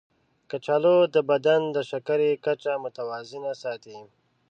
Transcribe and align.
کچالو 0.49 0.95
د 1.13 1.15
بدن 1.29 1.61
د 1.75 1.77
شکرې 1.89 2.31
کچه 2.45 2.73
متوازنه 2.83 3.51
ساتي. 3.63 3.99